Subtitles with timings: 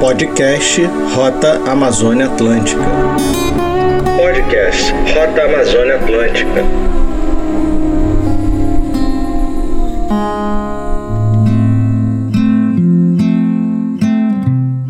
[0.00, 0.80] Podcast
[1.12, 2.80] Rota Amazônia Atlântica.
[4.16, 6.60] Podcast Rota Amazônia Atlântica.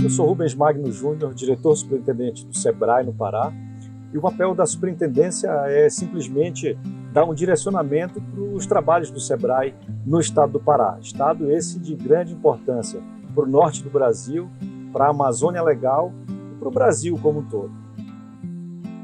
[0.02, 3.50] Eu sou Rubens Magno Júnior, diretor superintendente do SEBRAE no Pará,
[4.12, 6.76] e o papel da superintendência é simplesmente
[7.12, 9.74] dar um direcionamento para os trabalhos do SEBRAE
[10.06, 10.98] no estado do Pará.
[11.00, 13.00] Estado esse de grande importância
[13.34, 14.48] para o norte do Brasil,
[14.92, 17.70] para a Amazônia Legal e para o Brasil como um todo.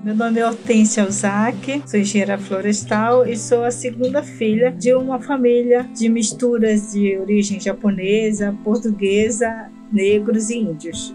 [0.04, 5.18] Meu nome é Hortência Alzac, sou engenheira florestal e sou a segunda filha de uma
[5.18, 11.14] família de misturas de origem japonesa, portuguesa, negros e índios.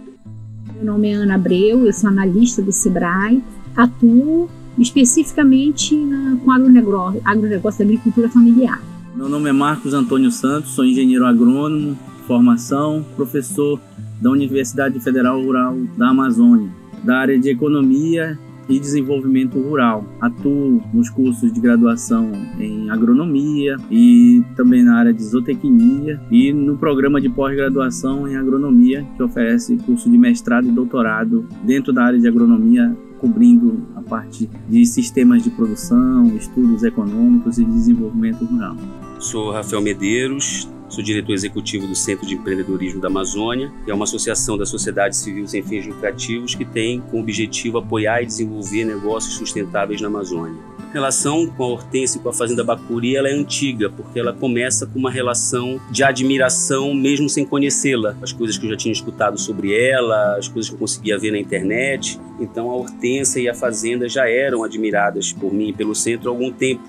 [0.73, 3.43] Meu nome é Ana Abreu, eu sou analista do SEBRAE,
[3.75, 8.81] atuo especificamente na, com agronegócio, agronegócio da agricultura familiar.
[9.15, 13.79] Meu nome é Marcos Antônio Santos, sou engenheiro agrônomo, formação, professor
[14.21, 16.69] da Universidade Federal Rural da Amazônia,
[17.03, 18.37] da área de Economia
[18.69, 20.05] e Desenvolvimento Rural.
[20.21, 26.77] Atuo nos cursos de graduação em agronomia e também na área de zootecnia e no
[26.77, 32.19] programa de pós-graduação em agronomia, que oferece curso de mestrado e doutorado dentro da área
[32.19, 38.75] de agronomia cobrindo a parte de sistemas de produção, estudos econômicos e desenvolvimento rural.
[39.19, 44.03] Sou Rafael Medeiros, sou diretor executivo do Centro de Empreendedorismo da Amazônia, que é uma
[44.03, 49.35] associação da sociedade civil sem fins lucrativos que tem como objetivo apoiar e desenvolver negócios
[49.35, 50.57] sustentáveis na Amazônia.
[50.89, 54.33] A relação com a Hortência e com a Fazenda Bacuri ela é antiga, porque ela
[54.33, 58.17] começa com uma relação de admiração mesmo sem conhecê-la.
[58.23, 61.31] As coisas que eu já tinha escutado sobre ela, as coisas que eu conseguia ver
[61.31, 62.19] na internet.
[62.39, 66.33] Então a Hortência e a Fazenda já eram admiradas por mim e pelo centro há
[66.33, 66.81] algum tempo.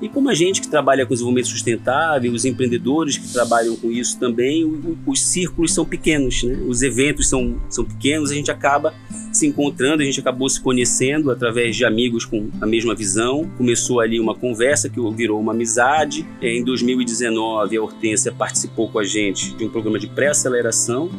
[0.00, 4.18] E como a gente que trabalha com desenvolvimento sustentável, os empreendedores que trabalham com isso
[4.18, 4.64] também,
[5.04, 6.56] os círculos são pequenos, né?
[6.68, 8.94] os eventos são, são pequenos, a gente acaba
[9.32, 13.50] se encontrando, a gente acabou se conhecendo através de amigos com a mesma visão.
[13.58, 16.24] Começou ali uma conversa que virou uma amizade.
[16.40, 21.10] Em 2019, a Hortência participou com a gente de um programa de pré-aceleração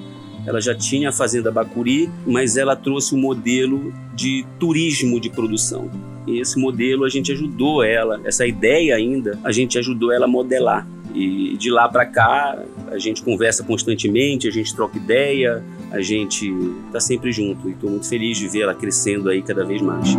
[0.46, 5.92] ela já tinha a Fazenda Bacuri, mas ela trouxe um modelo de turismo de produção.
[6.38, 10.88] Esse modelo a gente ajudou ela, essa ideia ainda, a gente ajudou ela a modelar.
[11.13, 16.53] E de lá para cá, a gente conversa constantemente, a gente troca ideia, a gente
[16.85, 17.67] está sempre junto.
[17.67, 20.16] E estou muito feliz de ver ela crescendo aí cada vez mais.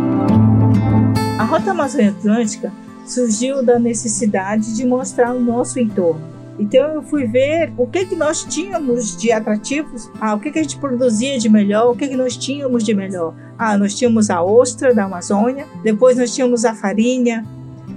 [1.39, 2.73] A Rota Amazônia Atlântica
[3.05, 8.15] surgiu da necessidade de mostrar o nosso entorno então eu fui ver o que que
[8.15, 12.07] nós tínhamos de atrativos, ah, o que que a gente produzia de melhor, o que
[12.07, 13.33] que nós tínhamos de melhor.
[13.57, 17.45] Ah, nós tínhamos a ostra da Amazônia, depois nós tínhamos a farinha,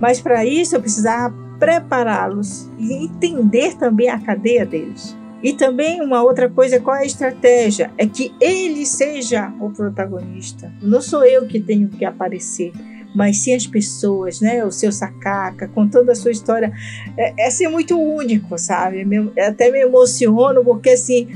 [0.00, 5.16] mas para isso eu precisava prepará-los e entender também a cadeia deles.
[5.42, 7.90] E também uma outra coisa, qual é a estratégia?
[7.98, 10.72] É que ele seja o protagonista.
[10.80, 12.72] Não sou eu que tenho que aparecer
[13.14, 14.64] mas sim as pessoas, né?
[14.64, 16.72] O seu sacaca, com toda a sua história.
[17.16, 19.06] É, é muito único, sabe?
[19.38, 21.28] Até me emociono, porque assim.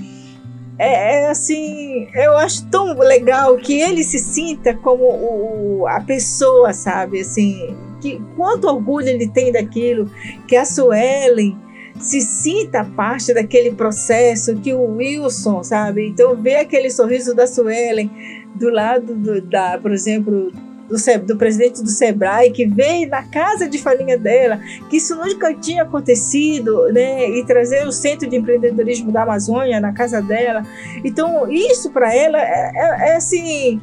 [0.81, 6.73] É, é, assim, eu acho tão legal que ele se sinta como o, a pessoa,
[6.73, 7.21] sabe?
[7.21, 10.09] Assim, que quanto orgulho ele tem daquilo,
[10.47, 11.59] que a Suelen
[12.01, 16.07] se sinta parte daquele processo, que o Wilson, sabe?
[16.07, 18.09] Então, ver aquele sorriso da Suelen
[18.55, 20.53] do lado do, da, por exemplo,
[20.89, 25.55] do, do presidente do Sebrae, que veio na casa de farinha dela, que isso nunca
[25.55, 27.29] tinha acontecido, né?
[27.39, 30.63] E trazer o Centro de Empreendedorismo da Amazônia na casa dela.
[31.05, 33.81] Então, isso para ela é, é, é, assim,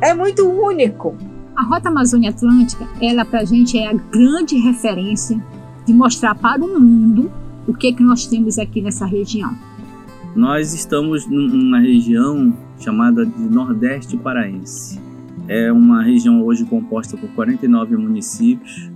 [0.00, 1.16] é muito único.
[1.54, 5.42] A Rota Amazônia Atlântica, ela para a gente é a grande referência
[5.86, 7.30] de mostrar para o mundo
[7.66, 9.56] o que, que nós temos aqui nessa região.
[10.34, 15.05] Nós estamos numa região chamada de Nordeste Paraense.
[15.48, 18.90] É uma região hoje composta por 49 municípios.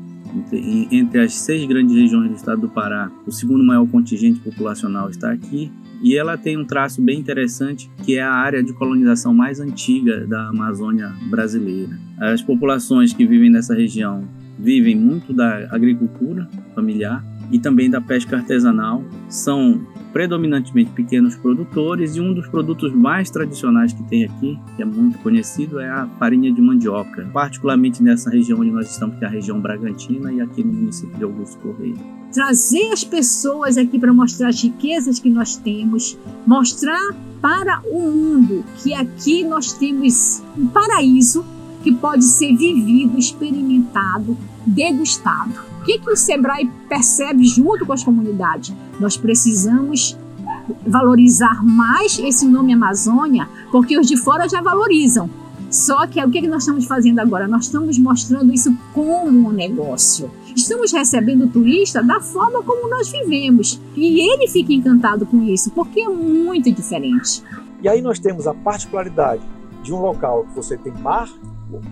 [0.52, 5.32] Entre as seis grandes regiões do estado do Pará, o segundo maior contingente populacional está
[5.32, 5.72] aqui.
[6.02, 10.26] E ela tem um traço bem interessante, que é a área de colonização mais antiga
[10.26, 11.98] da Amazônia brasileira.
[12.18, 14.24] As populações que vivem nessa região
[14.58, 19.04] vivem muito da agricultura familiar e também da pesca artesanal.
[19.28, 19.80] São
[20.12, 25.18] predominantemente pequenos produtores e um dos produtos mais tradicionais que tem aqui, que é muito
[25.18, 29.30] conhecido, é a farinha de mandioca, particularmente nessa região onde nós estamos, que é a
[29.30, 31.94] região Bragantina e aqui no município de Augusto Correia.
[32.32, 38.64] Trazer as pessoas aqui para mostrar as riquezas que nós temos, mostrar para o mundo
[38.82, 41.44] que aqui nós temos um paraíso
[41.82, 44.36] que pode ser vivido, experimentado,
[44.66, 45.52] degustado.
[45.80, 48.74] O que, que o Sebrae percebe junto com as comunidades?
[48.98, 50.16] Nós precisamos
[50.86, 55.28] valorizar mais esse nome Amazônia, porque os de fora já valorizam.
[55.70, 57.46] Só que o que nós estamos fazendo agora?
[57.46, 60.30] Nós estamos mostrando isso como um negócio.
[60.54, 63.80] Estamos recebendo o turista da forma como nós vivemos.
[63.96, 67.42] E ele fica encantado com isso, porque é muito diferente.
[67.82, 69.42] E aí nós temos a particularidade
[69.82, 71.30] de um local que você tem mar,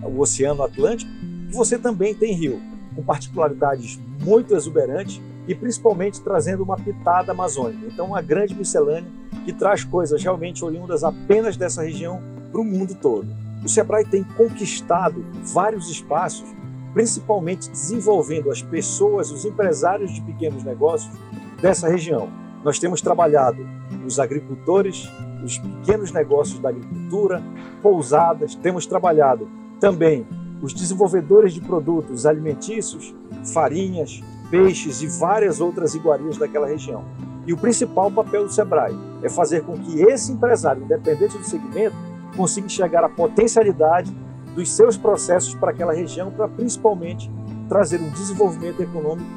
[0.02, 1.10] o Oceano Atlântico,
[1.50, 2.60] você também tem rio,
[2.94, 7.86] com particularidades muito exuberantes e principalmente trazendo uma pitada amazônica.
[7.86, 9.10] Então, uma grande miscelânea
[9.44, 12.20] que traz coisas realmente oriundas apenas dessa região
[12.52, 13.26] para o mundo todo.
[13.64, 16.46] O Sebrae tem conquistado vários espaços,
[16.92, 21.12] principalmente desenvolvendo as pessoas, os empresários de pequenos negócios
[21.60, 22.28] dessa região.
[22.64, 23.66] Nós temos trabalhado
[24.06, 25.08] os agricultores,
[25.42, 27.42] os pequenos negócios da agricultura,
[27.82, 29.48] pousadas, temos trabalhado
[29.80, 30.26] também
[30.60, 33.14] os desenvolvedores de produtos alimentícios,
[33.52, 37.04] farinhas, peixes e várias outras iguarias daquela região.
[37.46, 41.96] E o principal papel do Sebrae é fazer com que esse empresário, independente do segmento,
[42.36, 44.14] consiga enxergar a potencialidade
[44.54, 47.30] dos seus processos para aquela região, para principalmente
[47.68, 49.28] trazer um desenvolvimento econômico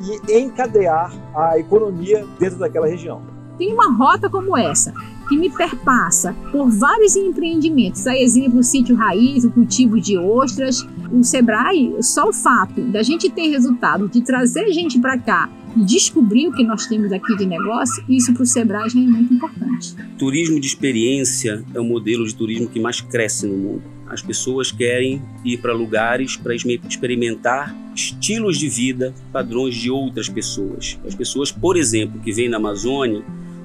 [0.00, 3.20] e encadear a economia dentro daquela região.
[3.58, 4.92] Tem uma rota como essa,
[5.28, 8.06] que me perpassa por vários empreendimentos.
[8.06, 10.86] A exemplo, o sítio raiz, o cultivo de ostras.
[11.12, 15.84] O Sebrae, só o fato da gente ter resultado, de trazer gente para cá e
[15.84, 19.34] descobrir o que nós temos aqui de negócio, isso para o Sebrae já é muito
[19.34, 19.94] importante.
[20.18, 23.82] Turismo de experiência é o modelo de turismo que mais cresce no mundo.
[24.08, 30.98] As pessoas querem ir para lugares para experimentar estilos de vida, padrões de outras pessoas.
[31.06, 33.22] As pessoas, por exemplo, que vêm na Amazônia,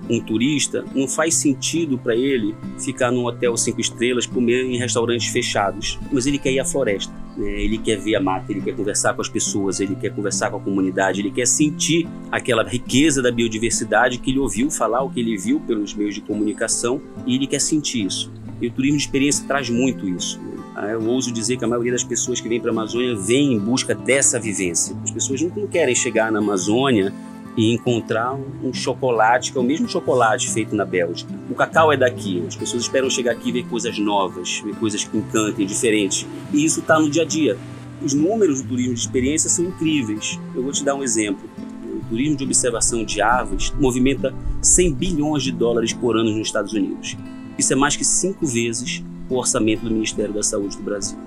[0.09, 5.27] um turista, não faz sentido para ele ficar num hotel cinco estrelas, comer em restaurantes
[5.27, 5.99] fechados.
[6.11, 7.61] Mas ele quer ir à floresta, né?
[7.61, 10.57] ele quer ver a mata, ele quer conversar com as pessoas, ele quer conversar com
[10.57, 15.19] a comunidade, ele quer sentir aquela riqueza da biodiversidade que ele ouviu falar, o que
[15.19, 18.31] ele viu pelos meios de comunicação, e ele quer sentir isso.
[18.61, 20.39] E o turismo de experiência traz muito isso.
[20.41, 20.53] Né?
[20.75, 23.53] Ah, eu ouso dizer que a maioria das pessoas que vêm para a Amazônia vem
[23.53, 24.95] em busca dessa vivência.
[25.03, 27.13] As pessoas não querem chegar na Amazônia
[27.55, 28.33] e encontrar
[28.63, 31.31] um chocolate, que é o mesmo chocolate feito na Bélgica.
[31.49, 35.03] O cacau é daqui, as pessoas esperam chegar aqui e ver coisas novas, ver coisas
[35.03, 36.25] que encantem, diferentes.
[36.51, 37.57] E isso está no dia a dia.
[38.01, 40.39] Os números do turismo de experiência são incríveis.
[40.55, 41.47] Eu vou te dar um exemplo.
[41.85, 46.73] O turismo de observação de aves movimenta 100 bilhões de dólares por ano nos Estados
[46.73, 47.15] Unidos.
[47.57, 51.17] Isso é mais que cinco vezes o orçamento do Ministério da Saúde do Brasil.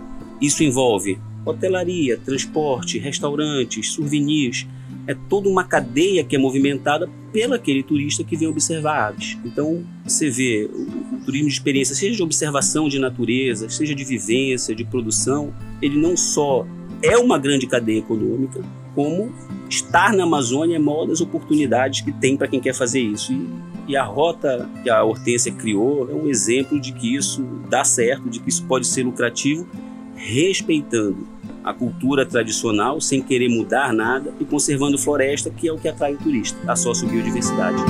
[0.41, 4.67] Isso envolve hotelaria, transporte, restaurantes, souvenirs,
[5.07, 9.39] é toda uma cadeia que é movimentada pelo aquele turista que vem observar aves.
[9.45, 14.75] Então, você vê o, turismo de experiência, seja de observação de natureza, seja de vivência,
[14.75, 16.67] de produção, ele não só
[17.03, 18.61] é uma grande cadeia econômica,
[18.95, 19.33] como
[19.69, 23.33] estar na Amazônia é uma das oportunidades que tem para quem quer fazer isso.
[23.33, 23.47] E,
[23.89, 28.29] e a rota que a Hortência criou é um exemplo de que isso dá certo,
[28.29, 29.69] de que isso pode ser lucrativo,
[30.17, 31.36] respeitando
[31.67, 36.15] a cultura tradicional sem querer mudar nada e conservando floresta, que é o que atrai
[36.15, 37.83] o turista, a sociobiodiversidade.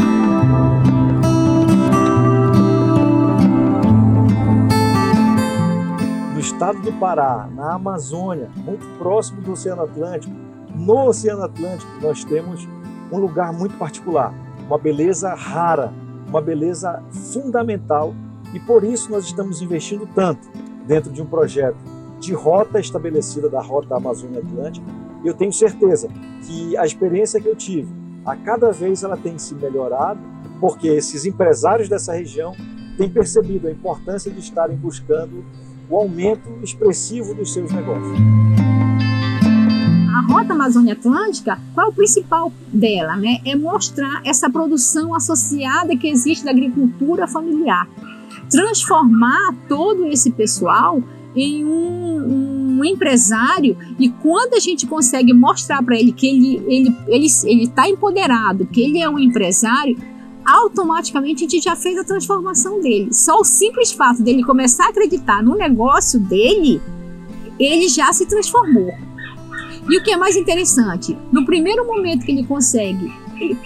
[6.33, 10.35] No estado do Pará, na Amazônia, muito próximo do Oceano Atlântico,
[10.75, 12.67] no Oceano Atlântico nós temos
[13.13, 14.33] um lugar muito particular,
[14.67, 15.93] uma beleza rara,
[16.27, 18.15] uma beleza fundamental
[18.55, 20.49] e por isso nós estamos investindo tanto
[20.87, 24.87] dentro de um projeto de rota estabelecida da Rota Amazônia Atlântica.
[25.25, 26.09] Eu tenho certeza
[26.47, 27.93] que a experiência que eu tive,
[28.25, 30.21] a cada vez ela tem se melhorado,
[30.61, 32.53] porque esses empresários dessa região
[32.97, 35.45] têm percebido a importância de estarem buscando
[35.89, 38.19] o aumento expressivo dos seus negócios.
[40.15, 43.17] A Rota Amazônia Atlântica, qual é o principal dela?
[43.17, 43.39] Né?
[43.45, 47.87] É mostrar essa produção associada que existe da agricultura familiar.
[48.51, 51.03] Transformar todo esse pessoal
[51.37, 56.97] em um, um empresário e quando a gente consegue mostrar para ele que ele ele
[57.07, 59.97] ele ele está empoderado, que ele é um empresário,
[60.45, 63.13] automaticamente a gente já fez a transformação dele.
[63.13, 66.81] Só o simples fato dele começar a acreditar no negócio dele,
[67.59, 68.93] ele já se transformou.
[69.89, 73.13] E o que é mais interessante, no primeiro momento que ele consegue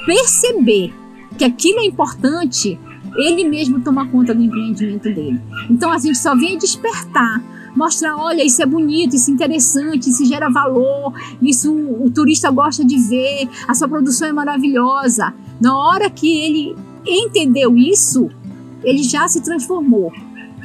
[0.04, 0.92] perceber
[1.38, 2.78] que aquilo é importante,
[3.16, 5.40] ele mesmo toma conta do empreendimento dele.
[5.70, 7.42] Então a gente só vem despertar
[7.80, 12.84] mostrar, olha, isso é bonito, isso é interessante, isso gera valor, isso o turista gosta
[12.84, 15.32] de ver, a sua produção é maravilhosa.
[15.58, 18.28] Na hora que ele entendeu isso,
[18.84, 20.12] ele já se transformou.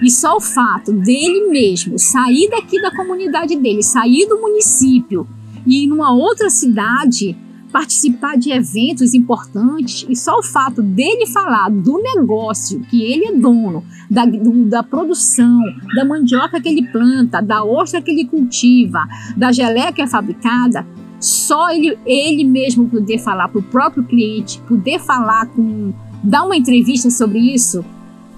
[0.04, 5.26] E só o fato dele mesmo sair daqui da comunidade dele, sair do município
[5.66, 7.38] e ir numa outra cidade
[7.75, 13.32] participar de eventos importantes e só o fato dele falar do negócio que ele é
[13.34, 15.60] dono, da, do, da produção,
[15.94, 19.05] da mandioca que ele planta, da ostra que ele cultiva,
[19.36, 20.88] da geleia que é fabricada,
[21.20, 26.55] só ele, ele mesmo poder falar para o próprio cliente, poder falar com, dar uma
[26.55, 27.84] entrevista sobre isso,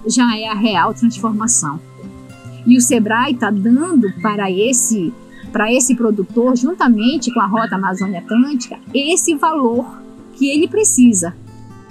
[0.04, 1.78] já é a real transformação.
[2.66, 5.12] E o Sebrae está dando para esse
[5.52, 10.00] para esse produtor, juntamente com a Rota Amazônia Atlântica, esse valor
[10.32, 11.34] que ele precisa.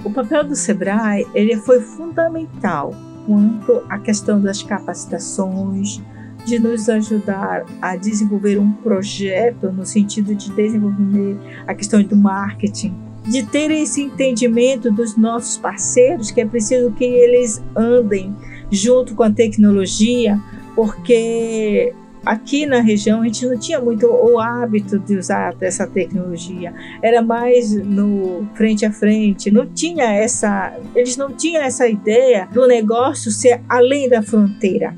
[0.04, 2.94] O papel do Sebrae ele foi fundamental
[3.26, 6.02] quanto à questão das capacitações,
[6.46, 11.38] de nos ajudar a desenvolver um projeto no sentido de desenvolver
[11.68, 12.96] a questão do marketing,
[13.26, 18.34] de ter esse entendimento dos nossos parceiros, que é preciso que eles andem
[18.72, 20.40] junto com a tecnologia,
[20.74, 21.94] porque
[22.28, 26.74] aqui na região a gente não tinha muito o hábito de usar essa tecnologia.
[27.02, 32.68] Era mais no frente a frente, não tinha essa, eles não tinham essa ideia do
[32.68, 34.96] negócio ser além da fronteira.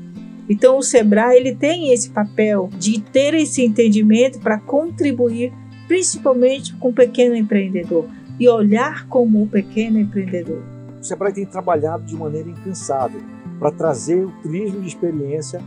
[0.48, 5.52] Então o Sebrae ele tem esse papel de ter esse entendimento para contribuir
[5.86, 8.06] principalmente com o pequeno empreendedor
[8.38, 10.62] e olhar como o pequeno empreendedor.
[11.00, 13.20] O Sebrae tem trabalhado de maneira incansável
[13.58, 15.60] para trazer o turismo de experiência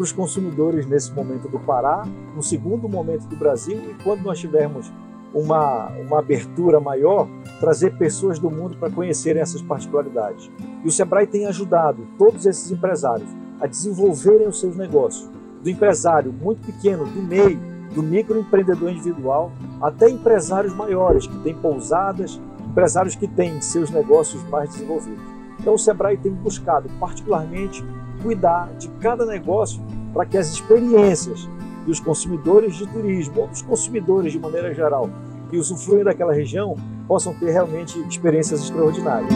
[0.00, 4.38] para os consumidores nesse momento do Pará, no segundo momento do Brasil e quando nós
[4.38, 4.90] tivermos
[5.34, 7.28] uma, uma abertura maior,
[7.60, 10.50] trazer pessoas do mundo para conhecerem essas particularidades.
[10.82, 13.28] E o Sebrae tem ajudado todos esses empresários
[13.60, 15.28] a desenvolverem os seus negócios,
[15.62, 17.60] do empresário muito pequeno, do meio,
[17.94, 19.52] do microempreendedor individual,
[19.82, 25.22] até empresários maiores que têm pousadas, empresários que têm seus negócios mais desenvolvidos.
[25.60, 27.84] Então o Sebrae tem buscado particularmente
[28.22, 31.48] cuidar de cada negócio para que as experiências
[31.86, 35.08] dos consumidores de turismo ou dos consumidores de maneira geral
[35.48, 39.32] que usufruem daquela região possam ter realmente experiências extraordinárias.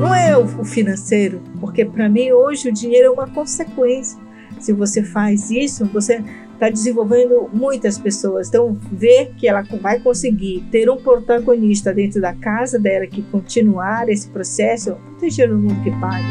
[0.00, 4.18] Não é o financeiro, porque para mim hoje o dinheiro é uma consequência.
[4.58, 6.22] Se você faz isso, você
[6.56, 8.48] está desenvolvendo muitas pessoas.
[8.48, 14.08] Então, ver que ela vai conseguir ter um protagonista dentro da casa dela que continuar
[14.08, 16.24] esse processo, dinheiro no mundo que pague.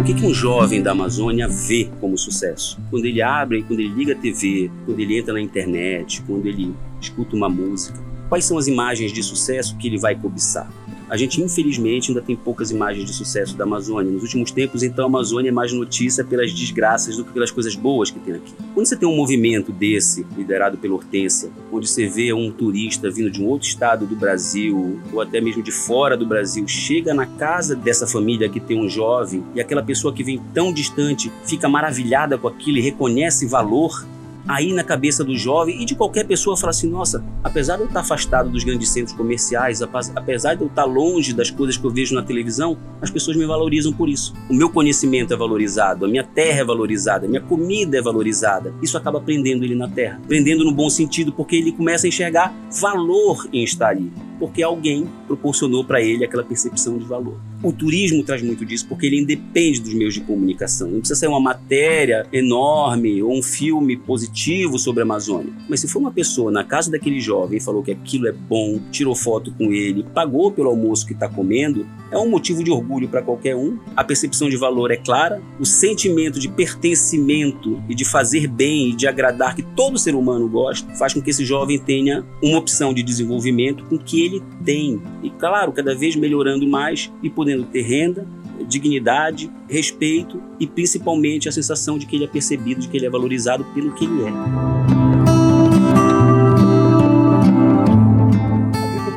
[0.00, 2.80] O que, que um jovem da Amazônia vê como sucesso?
[2.90, 6.74] Quando ele abre, quando ele liga a TV, quando ele entra na internet, quando ele
[7.00, 7.98] escuta uma música.
[8.28, 10.70] Quais são as imagens de sucesso que ele vai cobiçar?
[11.10, 14.12] A gente, infelizmente, ainda tem poucas imagens de sucesso da Amazônia.
[14.12, 17.74] Nos últimos tempos, então, a Amazônia é mais notícia pelas desgraças do que pelas coisas
[17.74, 18.52] boas que tem aqui.
[18.72, 23.28] Quando você tem um movimento desse, liderado pela Hortência, onde você vê um turista vindo
[23.28, 27.26] de um outro estado do Brasil, ou até mesmo de fora do Brasil, chega na
[27.26, 31.68] casa dessa família que tem um jovem, e aquela pessoa que vem tão distante fica
[31.68, 34.06] maravilhada com aquilo e reconhece valor
[34.50, 37.86] aí na cabeça do jovem e de qualquer pessoa falar assim: nossa, apesar de eu
[37.86, 41.90] estar afastado dos grandes centros comerciais, apesar de eu estar longe das coisas que eu
[41.90, 44.34] vejo na televisão, as pessoas me valorizam por isso.
[44.48, 48.74] O meu conhecimento é valorizado, a minha terra é valorizada, a minha comida é valorizada.
[48.82, 52.52] Isso acaba prendendo ele na terra, prendendo no bom sentido, porque ele começa a enxergar
[52.80, 57.38] valor em estar ali porque alguém proporcionou para ele aquela percepção de valor.
[57.62, 60.90] O turismo traz muito disso porque ele independe dos meios de comunicação.
[60.90, 65.52] Não precisa ser uma matéria enorme ou um filme positivo sobre a Amazônia.
[65.68, 69.14] Mas se for uma pessoa na casa daquele jovem falou que aquilo é bom, tirou
[69.14, 73.20] foto com ele, pagou pelo almoço que está comendo, é um motivo de orgulho para
[73.20, 73.78] qualquer um.
[73.94, 78.96] A percepção de valor é clara, o sentimento de pertencimento e de fazer bem e
[78.96, 82.94] de agradar que todo ser humano gosta faz com que esse jovem tenha uma opção
[82.94, 85.00] de desenvolvimento com que ele tem.
[85.22, 88.26] E claro, cada vez melhorando mais e podendo ter renda,
[88.68, 93.10] dignidade, respeito e principalmente a sensação de que ele é percebido, de que ele é
[93.10, 94.80] valorizado pelo que ele é.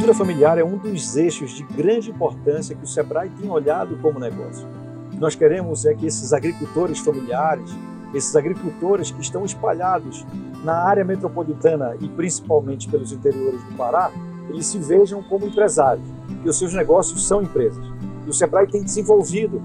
[0.03, 4.19] agricultura familiar é um dos eixos de grande importância que o Sebrae tem olhado como
[4.19, 4.67] negócio.
[5.07, 7.69] O que nós queremos é que esses agricultores familiares,
[8.13, 10.25] esses agricultores que estão espalhados
[10.63, 14.11] na área metropolitana e principalmente pelos interiores do Pará,
[14.49, 16.05] eles se vejam como empresários
[16.43, 17.85] e os seus negócios são empresas.
[18.25, 19.61] E o Sebrae tem desenvolvido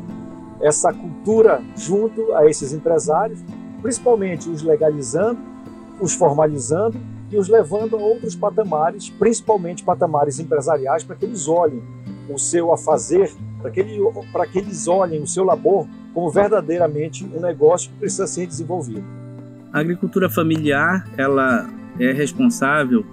[0.61, 3.41] essa cultura junto a esses empresários,
[3.81, 5.39] principalmente os legalizando,
[6.01, 6.99] os formalizando
[7.31, 11.83] e os levando a outros patamares, principalmente patamares empresariais, para que eles olhem
[12.29, 13.99] o seu afazer, para que, ele,
[14.33, 19.05] para que eles olhem o seu labor como verdadeiramente um negócio que precisa ser desenvolvido.
[19.73, 21.69] A agricultura familiar ela
[22.01, 23.05] é responsável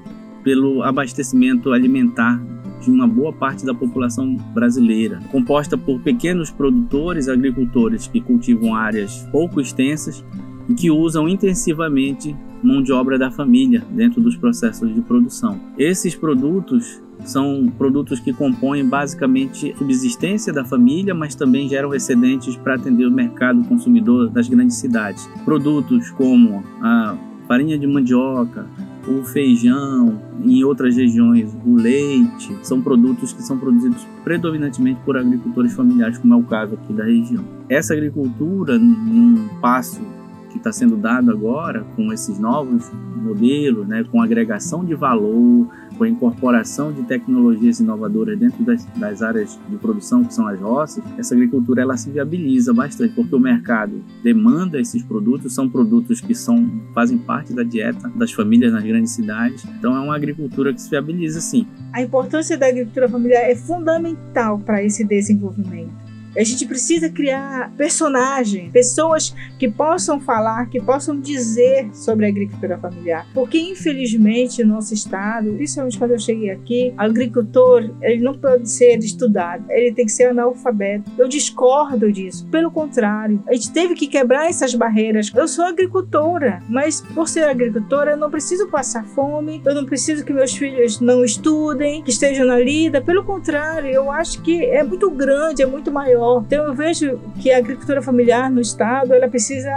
[0.43, 2.41] pelo abastecimento alimentar
[2.86, 9.27] de uma boa parte da população brasileira, composta por pequenos produtores, agricultores que cultivam áreas
[9.32, 10.24] pouco extensas
[10.70, 15.60] e que usam intensivamente mão de obra da família dentro dos processos de produção.
[15.77, 22.56] Esses produtos são produtos que compõem basicamente a subsistência da família, mas também geram excedentes
[22.56, 25.30] para atender o mercado consumidor das grandes cidades.
[25.44, 27.15] Produtos como a
[27.48, 28.68] farinha de mandioca,
[29.07, 35.74] o feijão, em outras regiões o leite, são produtos que são produzidos predominantemente por agricultores
[35.74, 37.43] familiares, como é o caso aqui da região.
[37.69, 40.01] Essa agricultura, num passo
[40.50, 46.03] que está sendo dado agora com esses novos modelos, né, com agregação de valor, com
[46.03, 51.03] a incorporação de tecnologias inovadoras dentro das, das, áreas de produção que são as roças,
[51.17, 56.35] essa agricultura ela se viabiliza bastante porque o mercado demanda esses produtos, são produtos que
[56.35, 59.65] são fazem parte da dieta das famílias nas grandes cidades.
[59.77, 61.67] Então é uma agricultura que se viabiliza sim.
[61.93, 66.04] A importância da agricultura familiar é fundamental para esse desenvolvimento.
[66.36, 72.77] A gente precisa criar personagens, pessoas que possam falar, que possam dizer sobre a agricultura
[72.77, 73.25] familiar.
[73.34, 78.70] Porque, infelizmente, no nosso estado, principalmente quando eu cheguei aqui, o agricultor ele não pode
[78.70, 81.10] ser estudado, ele tem que ser analfabeto.
[81.18, 82.46] Eu discordo disso.
[82.48, 85.32] Pelo contrário, a gente teve que quebrar essas barreiras.
[85.34, 90.25] Eu sou agricultora, mas por ser agricultora, eu não preciso passar fome, eu não preciso
[90.25, 93.01] que meus filhos não estudem, que estejam na lida.
[93.01, 97.51] Pelo contrário, eu acho que é muito grande, é muito maior então eu vejo que
[97.51, 99.72] a agricultura familiar no estado ela precisa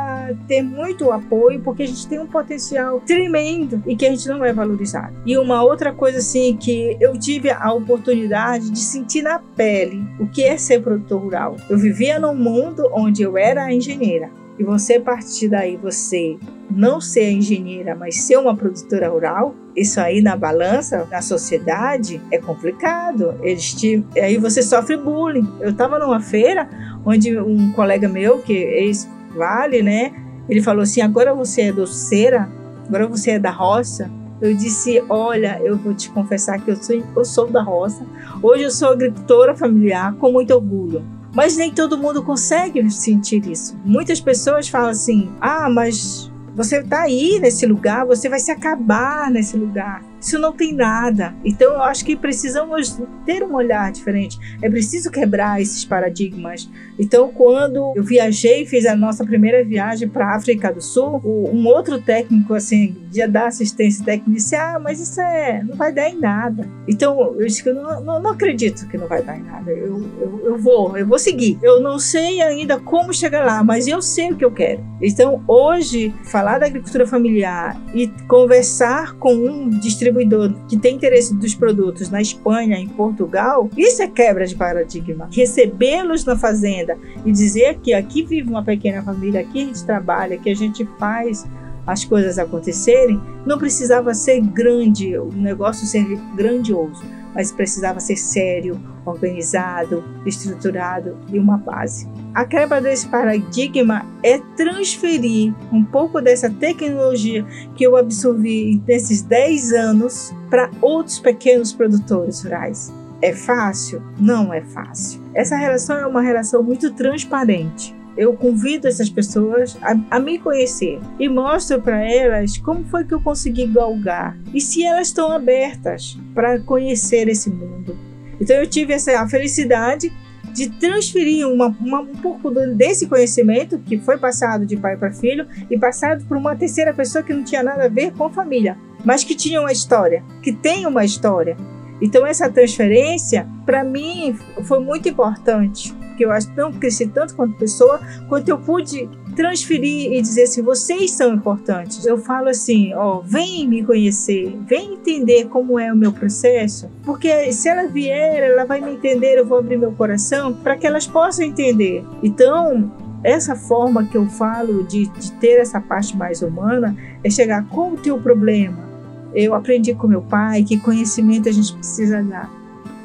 [0.47, 4.45] ter muito apoio porque a gente tem um potencial tremendo e que a gente não
[4.45, 5.14] é valorizado.
[5.25, 10.26] E uma outra coisa assim que eu tive a oportunidade de sentir na pele o
[10.26, 11.57] que é ser produtor rural.
[11.69, 16.37] Eu vivia num mundo onde eu era engenheira e você partir daí, você
[16.69, 22.38] não ser engenheira, mas ser uma produtora rural, isso aí na balança, na sociedade, é
[22.38, 23.37] complicado.
[23.43, 25.49] Eles te, aí você sofre bullying.
[25.61, 26.69] Eu estava numa feira
[27.07, 30.12] onde um colega meu, que é ex-vale, né?
[30.49, 32.49] Ele falou assim: agora você é doceira,
[32.87, 34.11] agora você é da roça.
[34.41, 38.05] Eu disse: Olha, eu vou te confessar que eu sou, eu sou da roça.
[38.43, 41.17] Hoje eu sou agricultora familiar com muito orgulho.
[41.35, 43.77] Mas nem todo mundo consegue sentir isso.
[43.85, 49.31] Muitas pessoas falam assim: ah, mas você está aí nesse lugar, você vai se acabar
[49.31, 50.03] nesse lugar.
[50.20, 51.35] Isso não tem nada.
[51.44, 54.38] Então eu acho que precisamos ter um olhar diferente.
[54.61, 56.68] É preciso quebrar esses paradigmas.
[56.98, 61.66] Então quando eu viajei, fiz a nossa primeira viagem para a África do Sul, um
[61.66, 66.09] outro técnico assim, de dar assistência técnica disse: "Ah, mas isso é, não vai dar
[66.09, 66.68] em nada".
[66.87, 69.70] Então eu disse que eu não, não, não acredito que não vai dar em nada.
[69.70, 71.59] Eu, eu, eu vou, eu vou seguir.
[71.62, 74.85] Eu não sei ainda como chegar lá, mas eu sei o que eu quero.
[75.00, 81.35] Então hoje falar da agricultura familiar e conversar com um distribuidor distribuidor que tem interesse
[81.35, 85.29] dos produtos na Espanha, em Portugal, isso é quebra de paradigma.
[85.31, 90.38] Recebê-los na fazenda e dizer que aqui vive uma pequena família, aqui a gente trabalha,
[90.38, 91.47] que a gente faz
[91.87, 96.05] as coisas acontecerem, não precisava ser grande, o negócio ser
[96.37, 97.03] grandioso,
[97.38, 102.09] mas precisava ser sério, organizado, estruturado e uma base.
[102.35, 107.46] A quebra desse paradigma é transferir um pouco dessa tecnologia
[107.77, 112.92] que eu absorvi nesses 10 anos para outros pequenos produtores rurais.
[113.22, 114.03] É fácil?
[114.18, 115.20] Não é fácil.
[115.33, 117.97] Essa relação é uma relação muito transparente.
[118.18, 123.14] Eu convido essas pessoas a, a me conhecer e mostro para elas como foi que
[123.14, 127.96] eu consegui galgar e se elas estão abertas para conhecer esse mundo.
[128.40, 130.12] Então eu tive essa felicidade
[130.52, 135.46] de transferir uma, uma, um pouco desse conhecimento que foi passado de pai para filho
[135.70, 138.76] e passado por uma terceira pessoa que não tinha nada a ver com a família,
[139.04, 141.57] mas que tinha uma história, que tem uma história.
[142.02, 147.57] Então essa transferência, para mim, foi muito importante, porque eu acho não cresci tanto quanto
[147.57, 152.04] pessoa, quanto eu pude transferir e dizer assim, vocês são importantes.
[152.04, 157.52] Eu falo assim, ó, vem me conhecer, vem entender como é o meu processo, porque
[157.52, 161.07] se ela vier, ela vai me entender, eu vou abrir meu coração para que elas
[161.07, 162.04] possam entender.
[162.20, 162.90] Então,
[163.22, 167.92] essa forma que eu falo de, de ter essa parte mais humana é chegar qual
[167.92, 168.88] o teu problema.
[169.33, 172.50] Eu aprendi com meu pai que conhecimento a gente precisa dar.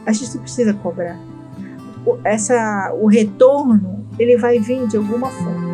[0.03, 1.32] A gente precisa cobrar.
[2.23, 5.73] Essa, o retorno ele vai vir de alguma forma.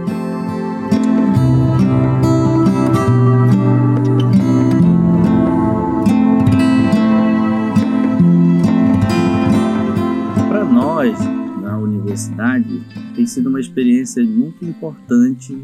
[11.00, 11.18] nós,
[11.62, 12.84] na universidade,
[13.16, 15.58] tem sido uma experiência muito importante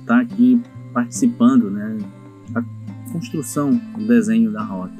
[0.00, 0.60] estar aqui
[0.92, 1.96] participando, né,
[2.50, 2.62] da
[3.10, 4.92] construção do desenho da rota.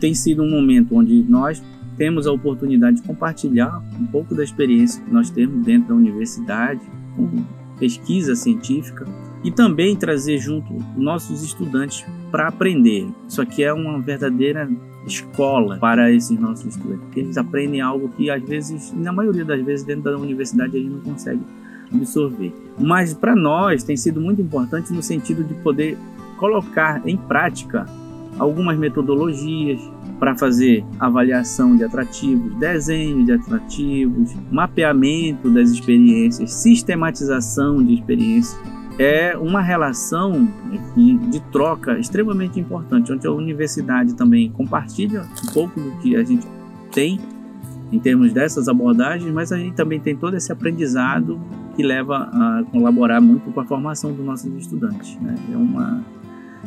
[0.00, 1.62] Tem sido um momento onde nós
[1.96, 6.80] temos a oportunidade de compartilhar um pouco da experiência que nós temos dentro da universidade,
[7.16, 7.44] com
[7.78, 9.06] pesquisa científica,
[9.44, 13.08] e também trazer junto nossos estudantes para aprender.
[13.28, 14.68] Isso aqui é uma verdadeira
[15.06, 19.60] escola para esses nossos estudantes, porque eles aprendem algo que às vezes, na maioria das
[19.64, 21.42] vezes dentro da universidade eles não conseguem
[21.92, 22.52] absorver.
[22.78, 25.98] Mas para nós tem sido muito importante no sentido de poder
[26.38, 27.86] colocar em prática
[28.38, 29.80] algumas metodologias
[30.18, 38.58] para fazer avaliação de atrativos, desenho de atrativos, mapeamento das experiências, sistematização de experiências
[38.98, 40.48] é uma relação
[40.94, 46.46] de troca extremamente importante, onde a universidade também compartilha um pouco do que a gente
[46.92, 47.18] tem
[47.90, 51.40] em termos dessas abordagens, mas a gente também tem todo esse aprendizado
[51.74, 55.16] que leva a colaborar muito com a formação dos nossos estudantes.
[55.20, 55.34] Né?
[55.52, 56.02] É uma,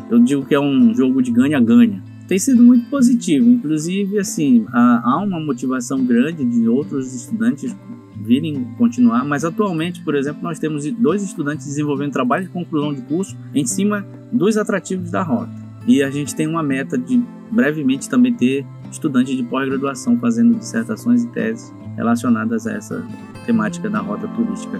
[0.09, 2.03] eu digo que é um jogo de ganha-ganha.
[2.27, 7.75] Tem sido muito positivo, inclusive assim há uma motivação grande de outros estudantes
[8.15, 13.01] virem continuar, mas atualmente, por exemplo, nós temos dois estudantes desenvolvendo trabalho de conclusão de
[13.03, 15.53] curso em cima dos atrativos da rota.
[15.87, 21.23] E a gente tem uma meta de brevemente também ter estudantes de pós-graduação fazendo dissertações
[21.23, 23.05] e teses relacionadas a essa
[23.45, 24.77] temática da rota turística.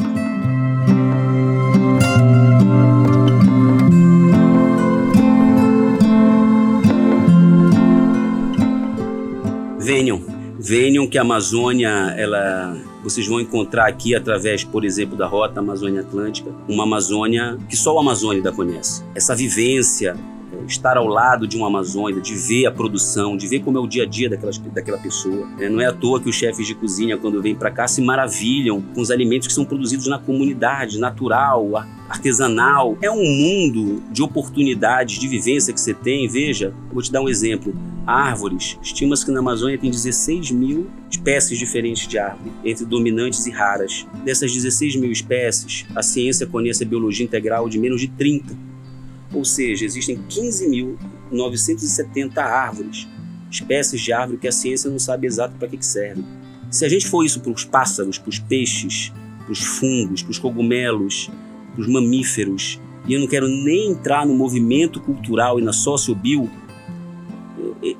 [10.66, 16.02] Venham, que a Amazônia ela vocês vão encontrar aqui, através, por exemplo, da Rota Amazônia
[16.02, 19.04] Atlântica, uma Amazônia que só o Amazônida conhece.
[19.14, 20.18] Essa vivência,
[20.72, 23.88] estar ao lado de uma Amazônia, de ver a produção, de ver como é o
[23.88, 25.48] dia a dia daquela, daquela pessoa.
[25.60, 28.02] É, não é à toa que os chefes de cozinha, quando vêm para cá, se
[28.02, 31.72] maravilham com os alimentos que são produzidos na comunidade, natural,
[32.08, 32.98] artesanal.
[33.02, 36.28] É um mundo de oportunidades, de vivência que você tem.
[36.28, 37.74] Veja, vou te dar um exemplo
[38.06, 38.78] árvores.
[38.82, 44.06] Estima-se que na Amazônia tem 16 mil espécies diferentes de árvore, entre dominantes e raras.
[44.24, 48.75] Dessas 16 mil espécies, a ciência conhece a biologia integral de menos de 30.
[49.36, 53.06] Ou seja, existem 15.970 árvores,
[53.52, 56.26] espécies de árvore que a ciência não sabe exato para que, que servem.
[56.72, 59.12] Se a gente for isso para os pássaros, para os peixes,
[59.44, 61.30] para os fungos, para os cogumelos,
[61.74, 66.50] para os mamíferos, e eu não quero nem entrar no movimento cultural e na sociobio,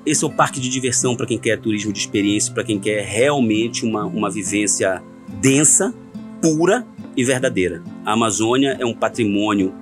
[0.06, 3.06] esse é o parque de diversão para quem quer turismo de experiência, para quem quer
[3.06, 5.04] realmente uma, uma vivência
[5.40, 5.94] densa,
[6.42, 7.84] pura e verdadeira.
[8.04, 9.74] A Amazônia é um patrimônio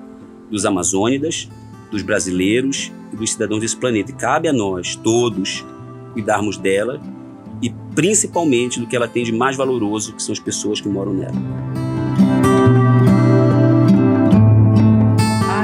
[0.53, 1.49] dos amazônidas,
[1.89, 4.11] dos brasileiros e dos cidadãos desse planeta.
[4.11, 5.65] E cabe a nós, todos,
[6.13, 7.01] cuidarmos dela
[7.59, 11.13] e principalmente do que ela tem de mais valoroso, que são as pessoas que moram
[11.13, 11.33] nela.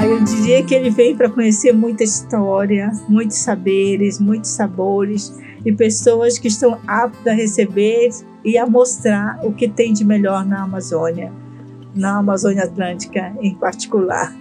[0.02, 5.32] eu diria que ele vem para conhecer muita história, muitos saberes, muitos sabores
[5.64, 8.10] e pessoas que estão aptas a receber
[8.44, 11.32] e a mostrar o que tem de melhor na Amazônia,
[11.94, 14.34] na Amazônia Atlântica em particular.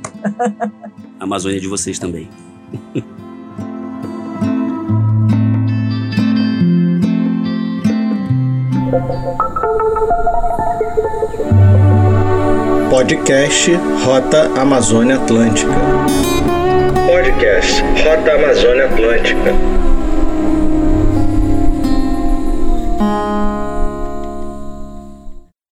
[1.19, 2.27] A Amazônia é de vocês também.
[12.89, 13.71] Podcast
[14.03, 15.71] Rota Amazônia Atlântica.
[17.08, 19.79] Podcast Rota Amazônia Atlântica.